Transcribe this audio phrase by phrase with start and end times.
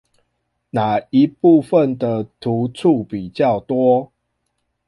[0.71, 4.11] 哪一部分的突觸比較多？